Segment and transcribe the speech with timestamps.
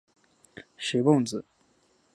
[0.77, 1.45] 石皋子。